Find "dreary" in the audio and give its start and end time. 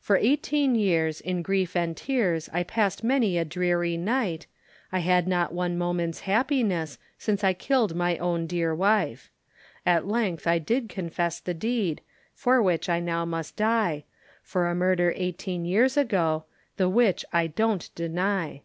3.44-3.96